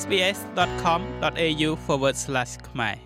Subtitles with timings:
[0.00, 1.70] sbs.com.au/
[2.68, 2.96] ខ្មែរ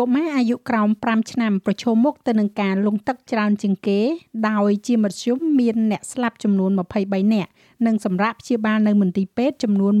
[0.00, 4.00] កុមារអាយុក្រោម5ឆ្នាំប្រឈមមុខទៅនឹងការលង់ទឹកច្រើនជាងគេ
[4.48, 6.70] ដោយជាមធ្យមមានអ្នកស្លាប់ចំនួន
[7.02, 7.50] 23នាក់
[7.86, 9.94] និងសម្រាប់ព្យាបាលនៅមន្ទីរពេទ្យចំនួន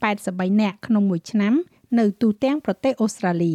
[0.00, 1.54] 183នាក់ក្នុងមួយឆ្នាំ
[1.98, 3.54] នៅទូទាំងប្រទេសអូស្ត្រាលី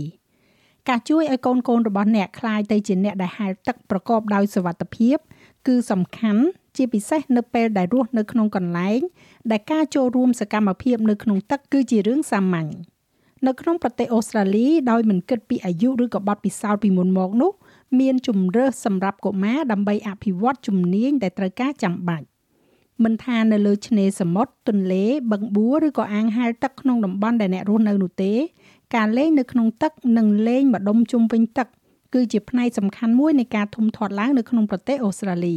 [0.89, 5.18] ការជួយឲ្យកូនកូនរបស់អ្នកคลายទៅជាអ្នកដែលហែលទឹកប្រកបដោយសុវត្ថិភាព
[5.68, 6.44] គឺសំខាន់
[6.77, 9.00] ជាពិសេសនៅពេលដែលរស់នៅក្នុងកន្លែង
[9.51, 12.70] ដែលការចូលរួមសកម្មភាពនៅក្នុងទឹកគឺជារឿងសាមញ្ញ
[13.47, 17.52] នៅក្នុងប្រទេសអូស្ត្រាលីដោយមិនគិតពីអាយុឬក៏បទពិសោធន៍ពីមុនមកនោះ
[18.00, 22.27] មានជំរើសសម្រាប់កុមារដើម្បីអភិវឌ្ឍជំនាញដែលត្រូវការចាំបាច់
[23.05, 28.33] មិនថានៅលើឆ្នេរសមុទ្រទន្លេ បឹងបួឬក៏អាងហែលទឹកក្នុងតំបន់ដែលអ្នករស់នៅនោះទេ
[28.95, 31.69] ការលេងនៅក្នុងទឹកនិងលេងម្ដុំជុំវិញទឹក
[32.14, 35.56] គឺជាផ្នែកសំខាន់មួយនៃការធំធាត់ឡើងនៅក្នុងប្រទេសអូស្ត្រាលី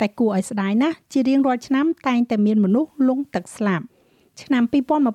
[0.00, 3.84] តែគួរឲ្យស្ដាយណាស់ជារៀងរាល់ឆ្នាំតែងតែមានមនុស្សលង់ទឹកស្លាប់
[4.42, 4.62] ឆ្នាំ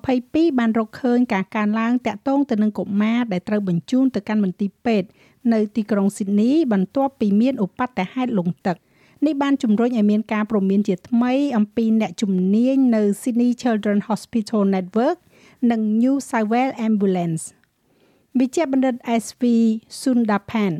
[0.04, 5.08] 2022បានរកឃើញការកើនឡើងតាក់ទងទៅនឹងកុមារដែលត្រូវបញ្ជូនទៅកាន់មន្ទីរពេទ្យ
[5.52, 8.76] នៅទីក្រុងស៊ីដនី បន្ទាប់ពីមានឧបទ្ទហេតុលង់ទឹក
[9.26, 15.18] នេះបានជំរុញឲ្យមានការព្រមានជាថ្មីអំពីអ្នកជំនាញនៅ Sydney Children Hospital Network
[15.70, 17.42] និង New South Wales Ambulance
[18.38, 19.42] វិជ្ជបណ្ឌិត SV
[20.00, 20.72] Sundapan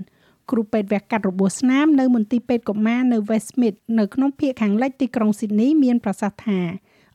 [0.50, 6.60] គ្រូពេទ្យវះកាត់របួសស្នាមនៅមន្ទីរពេទ្យកុមារនៅ Westmead នៅក្នុងភូមិខាងលិចទីក្រុង Sydney មានប្រសាសន៍ថា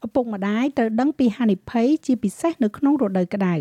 [0.06, 3.56] ឪពុកម្ដាយត្រូវដឹងពីហានិភ័យជាពិសេសនៅក្នុងរដូវក្តៅ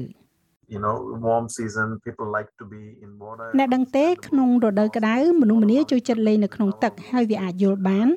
[0.74, 0.96] you know
[1.26, 8.08] warm season people like to be in water អ្នកដឹងទេក្នុងរដូវក្តៅមនុស្សម្នាចូលចិត្តលេងនៅក្នុងទឹកហើយវាអាចយល់បាន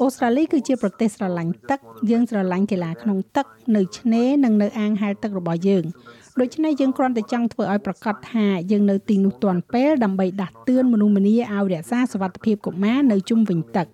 [0.00, 5.84] អូស្ត្រាលីគឺជាប្រទេសស្រឡាញ់ទឹកយើងស្រឡាញ់កីឡាក្នុងទឹកនៅឆ្នេរនិងនៅអាងហែលទឹករបស់យើង
[6.40, 13.86] ដូច្នេះយើងគ្រាន់តែចង់ធ្វើឲ្យប្រកាសថាយើងនៅទីនោះទាន់ពេលដើម្បីដាស់តឿនមនុស្សម្នាឲ្យរក្សាសុវត្ថិភាពកុមារនៅជុំវិញទឹក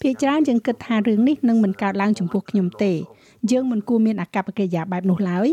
[0.00, 2.92] ភាគច្រើនយើងគិតថារឿងនេះនឹងមិនកើតឡើងចំពោះខ្ញុំទេ
[3.50, 5.48] យើងមិនគួរមានអាកប្បកិរិយាបែបនោះឡើយ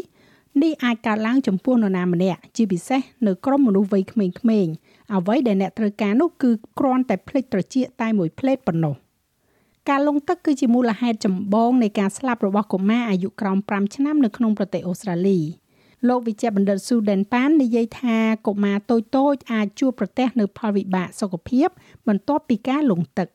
[0.63, 4.73] នេះអាចកើតឡើងចំពោះនរណាម្នាក់ជាពិសេសនៅក្រុមមនុស្សវ័យក្មេងៗ
[5.13, 8.95] អ្វីដែលអ្នកត្រូវការនោះគឺគ្រាន់តែភ្លេចត្រចៀកតែមួយភ្លែតប៉ុណ្ណោះ
[9.89, 15.39] ការលង់ទឹកគឺជាមូលហេតុចម្បងនៃការស្លាប់របស់កុមារអាយុក្រោម5ឆ្នាំនៅក្នុងប្រទេសអូស្ត្រាលី
[16.07, 18.17] លោកវិជ្ជបណ្ឌិតស៊ូដេនប៉ាននិយាយថា
[18.47, 18.97] កុមារតូ
[19.33, 21.67] ចៗអាចជួបប្រទះនៅផលវិបាកសុខភាព
[22.07, 23.27] បន្ទាប់ពីការលង់ទឹក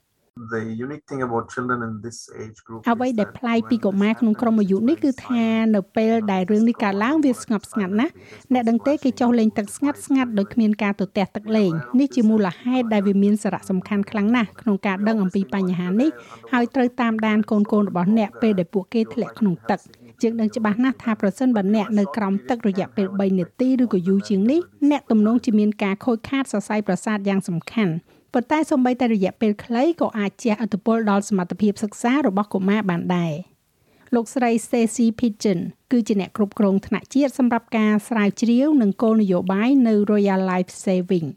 [0.53, 5.45] the unique thing about children in this age group អ្វីដែលប្លែកពីកុមារក្នុងក្រុមអាយុនេះគឺថា
[5.75, 8.13] នៅពេលដែលរឿងនេះកើតឡើងវាស្ងប់ស្ងាត់ណាស់
[8.53, 16.11] អ្នកដឹងទេគេចុះលេងទឹកស្ងាត់ស្ងាត់ដោយគ្មានការទទះទឹកលេងនេះជាមូលហេតុដែលវាមានសារៈសំខាន់ខ្លាំងណាស់ក្នុងការដឹងអំពីបញ្ហានេះ
[16.53, 19.81] ហើយត្រូវតាមដានកូនកូនរបស់អ្នកពេលដែលពួកគេធ្លាក់ក្នុងទឹក
[20.23, 24.61] យើងដឹងច្បាស់ណាស់ថាប្រសិនបើអ្នកនៅក្រោមទឹករយៈពេល3នាទីឬក៏យូរជាងនេះ
[24.91, 27.95] អ្នកទំនងជាមានការខូចខាតសរសៃប្រសាទយ៉ាងសំខាន់
[28.33, 33.33] ប៉ុន្តែសូម្បីតែរយៈពេលខ្លីក៏អាចជះឥទ្ធិពលដល់សមត្ថភាពសិក្សារបស់កុមារបានដែរ
[34.15, 35.61] លោកស្រី Stacy Pigeon
[35.93, 41.29] គឺជាអ្នកគ្រប់គ្រងថ្នាក់ជាតិសម្រាប់ការស្រាវជ្រាវនិងគោលនយោបាយនៅ Royal Life Saving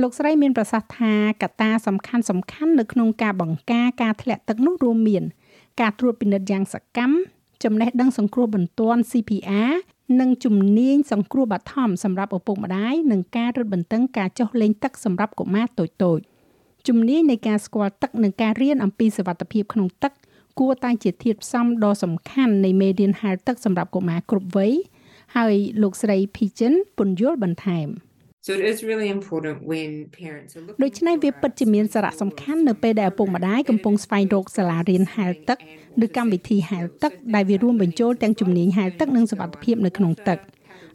[0.00, 5.24] លោកស្រីមានប្រសាសន៍ថាកត្តាសំខាន់សំខាន់នៅក្នុងការបង្ការការធ្លាក់ទឹកនោះរួមមាន
[5.80, 7.14] ការត្រួតពិនិត្យយ៉ាងសកម្ម
[7.64, 9.72] ចំណេះដឹងសង្គ្រោះបន្ទាន់ CPR
[10.18, 16.22] និងជំនាញសង្គ្រោះបឋមសម្រាប់ឪពុកម្ដាយនិងការរឹតបន្តឹងការចុះលេងទឹកសម្រាប់កុមារតូចៗ
[16.88, 20.12] ជំនាញនៃការស្គាល់ទឹកនិងការរៀនអំពីសុវត្ថិភាពក្នុងទឹក
[20.58, 24.72] គួរតែជាធាតុផ្សំដ៏សំខាន់នៃមេរៀនហែលទឹកសម្រាប់កុមារគ្រប់វ័យ
[25.36, 27.88] ហើយលោកស្រី Pigeon ពន្យល់បន្ថែម។
[28.50, 29.90] So it is really important when
[30.20, 35.58] parents are looking ដូច្នេះវាពិតជាមានសារៈសំខាន់នៅពេលដែលឪពុកម្ដាយកំពុងស្វែងរកសាលារៀនហែលទឹក
[36.04, 40.38] ឬកម្មវិធីហែលទឹកដែលវារួមបញ្ចូលទាំងជំនាញហែលទឹកនិងសុវត្ថិភាពនៅក្នុងទឹក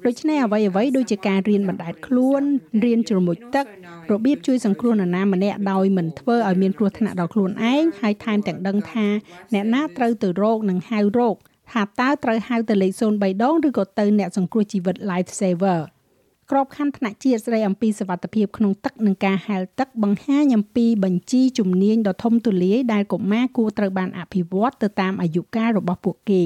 [0.06, 2.42] ដូច្នេះអ្វីអ្វីដូចជាការរៀនបណ្ដែតខ្លួន
[2.84, 3.66] រៀនជ្រមុជទឹក
[4.12, 9.08] របៀបជួយសង្គ្រោះនរណាម្នាក់ដោយមិនធ្វើឲ្យមានគ្រោះថ្នាក់ដល់ខ្លួនឯងហើយថែមទាំងដឹងថា
[9.54, 11.36] អ្នកណាត្រូវទៅរកនិងហៅរក
[11.72, 15.80] ថាតើត្រូវហៅទៅលេខ03ដងឬក៏ទៅអ្នកសង្គ្រោះជីវិត life saver
[16.52, 26.44] ក្របខ័ណ្ឌថ្នាក់ជាតិស្ដីអំពីសវត្ថភាពក្នុងទឹកនិងការហែលទឹកបង្ហាញអំពីបញ្ជីជំនាញដ៏ធំទូលាយដែលកុមារគួរត្រូវបានអភិវឌ្ឍទៅតាមអាយុកាលរបស់ពួកគេ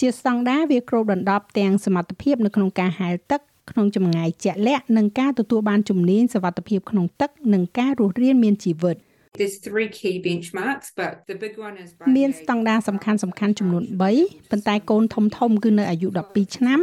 [0.00, 3.40] ជាស្តង់ដារវាគ្របដណ្ដប់ទាំងសមត្ថភាពនៅក្នុងការហែលទឹក
[3.70, 8.96] ក្នុងចម្ងាយជាក់លាក់និងការទទួលបានជំនាញសវត្ថភាពក្នុងទឹកនិងការរស់រានមានជីវិត
[9.40, 13.84] There's three key benchmarks but the big one is មានស្តង់ដារសំខាន់សំខាន់ចំនួន
[14.18, 16.80] 3ប៉ុន្តែកូនធំធំគឺនៅអាយុ12ឆ្នាំ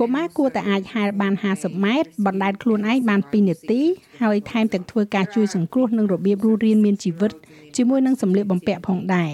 [0.00, 3.82] កុមារគួរតែអាចហែលបាន50ម៉ែត្របណ្ដែតខ្លួនឯងបាន2នាទី
[4.22, 7.32] ហើយថែមទាំងធ្វើការជួយសង្គ្រោះនិងរបៀបរស់រានមានជីវិត
[7.76, 9.30] ជាមួយនឹងសម្លៀកបំពាក់ផងដែរ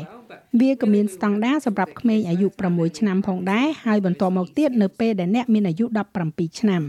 [0.61, 5.85] វាក៏មានស្តង់ដារសម្រាប់ក្មេងអាយុ6ឆ្នាំផងដែរហើយបន្តមកទៀតនៅពេលដែលអ្នកមានអាយុ
[6.23, 6.83] 17ឆ្នាំ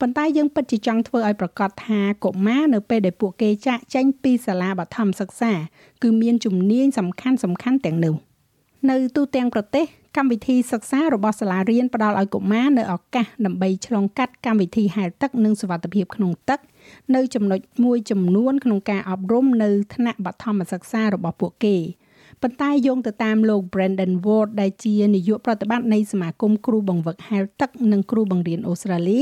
[0.00, 5.52] ប៉ុន្តែយើងពិតជាចង់ធ្វើឲ្យប្រកាសថាកុមារនៅពេលដែលពួកគេចាក់ចេញពីសាលាបឋមសិក្សា
[6.02, 8.16] គឺមានជំនាញសំខាន់សំខាន់ទាំងនោះ។
[8.90, 9.84] នៅទូទាំងប្រទេស
[10.16, 16.60] កម្មវិធីសិក្សារបស់សាលារៀនផ្ដល់ឲ្យកុមារនៅឱកាសដើម្បីឆ្លងកាត់កម្មវិធីហែលទឹកនិងសុវត្ថិភាពក្នុងទឹក
[17.14, 21.76] នៅចំណុចមួយចំនួនក្នុងការអប់រំនៅថ្នាក់បឋមសិក្សារបស់ពួកគេ
[22.42, 29.20] ប៉ុន្តែយោងទៅតាមលោក Brandon Ward ដែលជានាយកប្រតិបត្តិនៃសមាគមគ្រូបង្វឹកហែលទឹកនិងគ្រូបង្រៀនអូស្ត្រាលី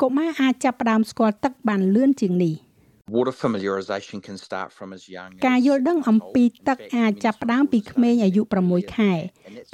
[0.00, 2.54] កុមារអាចចាប់ផ្ដើមស្គាល់ទឹកបានលឿនជាងនេះ។
[3.14, 9.12] Water familiarization can start from as young ការយល់ដឹងអំពីទឹកអាចចាប់ផ្ដើមពីក្មេងអាយុ6ខែ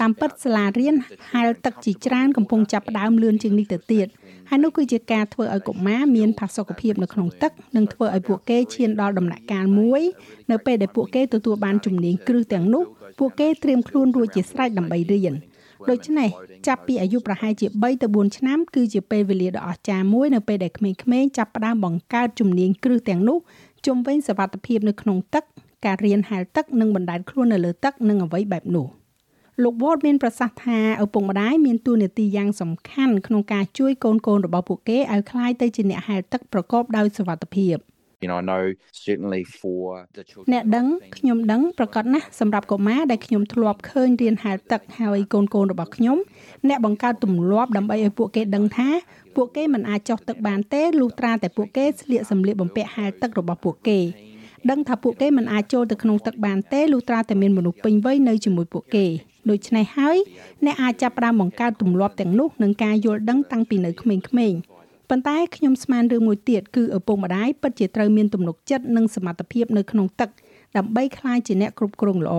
[0.01, 0.95] តាមពិតសាលារៀន
[1.33, 4.07] ហែលទឹកជាច្រើនកំពុងចាប់ផ្ដើមលឿនជាងនេះទៅទៀត
[4.51, 10.03] ហើយនោះគឺជាការធ្វើឲ្យកុមារមានផាសុកភាពនៅក្នុងទឹកនិងធ្វើឲ្យពួកគេឈានដល់ដំណាក់កាលមួយ
[10.51, 12.85] នៅពេលដែលពួកគេទទួលបានជំនាញគ្រឹះទាំងនោះ
[13.19, 15.35] ពួកគេត្រៀមខ្លួនរួចជាស្រេចដើម្បីរៀន
[15.91, 16.29] ដូច្នេះ
[16.67, 23.39] ចាប់ពីអាយុប្រហែលជា3ទៅ4ឆ្នាំគឺជាពេលវេលាដ៏អស្ចារ្យមួយនៅពេលដែលក្មេងៗចាប់ផ្ដើមបង្កើតជំនាញគ្រឹះទាំងនោះ
[23.87, 25.45] ជុំវិញសវត្ថភាពនៅក្នុងទឹក
[25.85, 28.87] ការរៀនហែលទឹកនិងបណ្ដែតខ្លួននៅលើទឹកនិងអ្វីបែបនោះ
[29.63, 37.77] លោក Ward មានប្រសាសន៍ថាឪពុកម្ដាយមានតួនាទីយ៉ាងសំខាន់ក្នុងការជួយកូនកូនរបស់ពួកគេឲ្យក្លាយទៅជាអ្នកហែលទឹកប្រកបដោយសុវត្ថិភាព
[38.23, 38.65] you know I know
[39.05, 39.85] certainly for
[40.17, 40.87] the children អ្នកដឹង
[41.17, 46.19] ខ្ញុំដឹងប្រកាសណាស់សម្រាប់កុមារដែលខ្ញុំធ្លាប់ឃើញរៀនហែលទឹកហើយកូនកូនរបស់ខ្ញុំ
[46.69, 48.89] អ្នកបង្កើតទម្លាប់ដើម្បីឲ្យពួកគេដឹងថា
[49.37, 54.01] ពួកគេមិនអាចចុះទឹកបានទេលុះត្រាតែពួកគេស្លៀកសម្លៀកបំពាក់ហែលទឹករបស់ពួកគេ
[54.71, 59.07] ដឹងថាពួកគេមិនអាចចូលទៅក្នុងទឹកបានទេលុះត្រាតែមានមនុស្សពេញវ័យនៅជាមួយពួកគេ
[59.51, 60.17] ដូច្នេះហើយ
[60.65, 64.76] អ្នកអាចចាប់ផ្ដើមបង្កើតទម្លាប់ទាំងនោះនឹងការយល់ដឹងតាំងពីនៅក្មេងៗ
[65.11, 70.31] ប៉ុន្តែខ្ញុំស្មានរឿងមួយទៀតគឺឪពុកម្ដាយពិតជាត្រូវមានទំនុកចិត្តនិងសមត្ថភាពនៅក្នុងទឹក
[70.77, 72.37] ដើម្បីក្លាយជាអ្នកគ្រប់គ្រងល្អ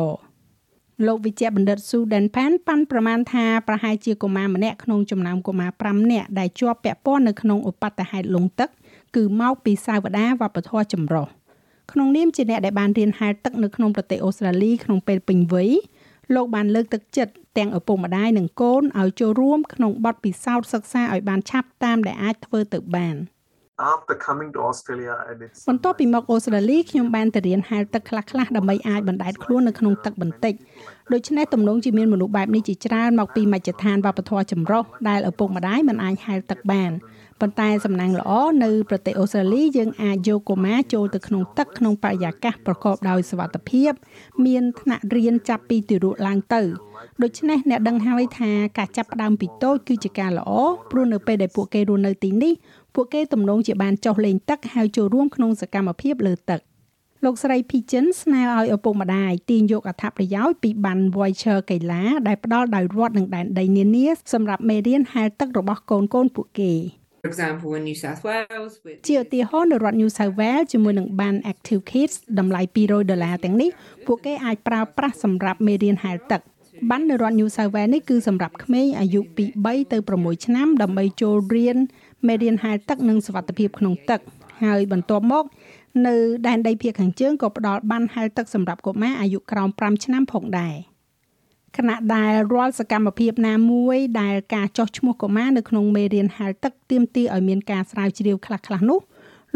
[1.07, 8.69] លោកវិជ្ជបណ្ឌិតស៊ូដែនផានប៉ាន់ប្រមាណថាប្រហែលជាកុមារម្នាក់ក្នុងចំណោមកុមារ5នាក់ដែលជាប់ពាក់ព័ន្ធនៅក្នុងឧបទ្ទហេតុលងទឹក
[9.15, 11.27] គឺមកពីសាវតាវប្បធម៌ចម្រុះ
[11.91, 15.71] ក្នុងនាមជាអ្នកដែលបានរៀនហែលទឹកនៅក្នុងប្រទេសអូស្ត្រាលីក្នុងពេលពេញវ័យ
[16.35, 23.17] លោកបានលើកទឹកចិត្តទាំងឪពុកម្ដាយនិងកូនឲ្យចូលរួមក្នុងបទពិសោធន៍សិក្សាឲ្យបានឆាប់តាមដែលអាចធ្វើទៅបាន
[23.93, 30.53] After coming to Australia I did បន្ទាប់ពីមកអូស្ត្រាលីខ្ញុំបានទៅរៀនហែលទឹកខ្លះៗដើម្បីអាចបណ្ដែតខ្លួននៅក្នុងទឹកបន្តិច
[31.13, 36.91] ដូច្នេះទំនងជាមានមនុស្សបែបនេះជាច្រើនមកពីមជ្ឈដ្ឋានវប្បធម៌ចម្រុះដែលឪពុកម្ដាយមិនអាចហែលទឹកបាន
[37.41, 38.31] ប៉ុន្តែសំណាងល្អ
[38.63, 43.91] នៅប្រទេសអូស្ត្រាលីយើងអាចយកកុមារចូលទៅក្នុងទឹកក្នុងបរិយាកាសប្រកបដោយសុវត្ថិភាព
[44.45, 46.61] មានថ្នាក់រៀនចាប់ពីទីរក់ឡើងទៅ
[47.23, 50.51] ដូច្នេះអ្នកដឹងហើយថាការចាប់ផ្ដើមពីតូចគឺជាការល្អ
[50.91, 52.53] ព្រោះនៅពេលដែលពួកគេរស់នៅទីនេះ
[52.95, 56.61] ពួកគេទំនងជាបានចុះលេងទឹកហើយចូលរួមក្នុងសកម្មភាពលើទឹក
[57.25, 70.65] លោកស្រី Pigeon ស្នើឲ្យឪពុកម្ដាយទាញយកអត្ថប្រយោជន៍ពីបាន voucher កីឡាដែលផ្ដល់ដោយរដ្ឋនិងដែនដីនានាសម្រាប់មេរៀនហែលទឹករបស់កូនកូនពួកគេ For example, in New South Wales, with ជាឧទាហរណ៍នៅរដ្ឋ New South Wales
[70.71, 73.69] ជាមួយនឹងបាន Active Kids តម្លៃ200ដុល្លារទាំងនេះ
[74.05, 76.41] ពួកគេអាចប្រើប្រាស់សម្រាប់មេរៀនហែលទឹក
[76.89, 81.77] បាននៅរដ្ឋ New South Wales នេះគឺសម្រាប់ក្មេងអាយុពី3ទៅ6ឆ្នាំដើម្បីចូលរៀន
[82.27, 84.19] មេរៀនហែលទឹកនិងសុវត្ថិភាពក្នុងទឹក
[84.63, 85.45] ហើយបន្ទាប់មក
[86.07, 86.15] នៅ
[86.47, 90.75] ដែនដីភាគខាងជើងក៏ផ្ដល់បានហែលទឹកសម្រាប់កុមារអាយុក្រោម5ឆ្នាំផងដែរ
[91.77, 98.99] ខណៈដែលរាល់សកម្មភាពណាមួយដែលការចោះឈ្មោះកុមារនៅក្នុងមេរៀនហែលទឹកទាមទារឲ្យមានការស្រាវជ្រាវខ្លះៗនោះ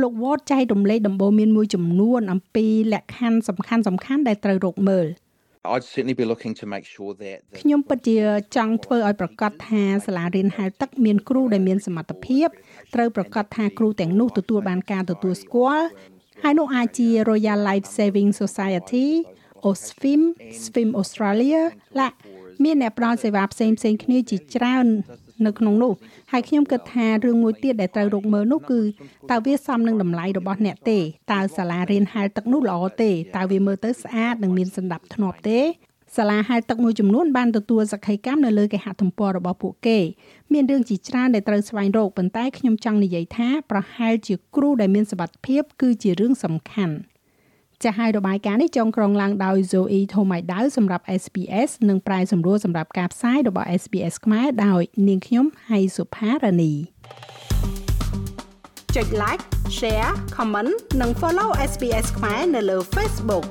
[0.01, 5.07] លោក Ward ចែករំលែកដំបូន្មានមួយចំនួនអំពីលក្ខខណ្ឌសំខាន់សំខាន់ដែលត្រូវរកមើល
[5.73, 8.17] I'd certainly be looking to make sure that the ខ្ញុំពិតជា
[8.55, 12.47] ចង់ធ្វើឲ្យប្រកាសថាសាលារៀនហែលទឹកមានគ្រូដែលមានសមត្ថភាព
[12.95, 15.87] ត្រូវប្រកាសថាគ្រូទាំងនោះទទួលបានការទទួលស្គាល់
[16.43, 19.07] ហើយនោះអាចជា Royal Life Saving Society,
[19.65, 20.21] អូស្វីម
[20.63, 21.61] Swim Australia
[21.99, 22.09] ឡា
[22.63, 24.87] មានអ្នកផ្ដល់សេវាផ្សេងផ្សេងគ្នាជាច្រើន
[25.45, 25.93] នៅក្នុងនោះ
[26.31, 28.81] ហើយខ្ញុំគិតថារឿងមួយទៀតដែលត្រូវរកមើលនោះគឺ
[29.31, 30.99] តើវាសមនឹងតម្លៃរបស់អ្នកទេ
[31.31, 35.59] តើសាលារៀនហែលទឹកនោះល្អទេតើវាមើលទៅស្អាតនិងមានសណ្ដាប់ធ្នាប់ទេ
[36.17, 39.99] សាលាហែលទឹកមួយចំនួនបានទទួលសក្ខីកម្មនៅលើគេហទំព័ររបស់ពួកគេ
[40.53, 46.95] មានរឿងជាច្រើនដែលត្រូវស្វែងរកប៉ុន្តែខ្ញុំចង់និយាយថាប្រហែលជាគ្រូដែលមានសមត្ថភាពគឺជារឿងសំខាន់។
[47.83, 56.73] ចាស់ហើយរបាយការណ៍នេះចងក្រងឡើងដោយ Zoe Thomaidau សម្រាប់ SPS និងប្រាយសម្រួលសម្រាប់ការផ្សាយរបស់ SPS ខ្មែរដោយនាងខ្ញុំហៃសុផារ៉ានី
[58.95, 59.43] ចុច like
[59.77, 60.71] share comment
[61.01, 63.45] និង follow SPS ខ្មែរនៅលើ Facebook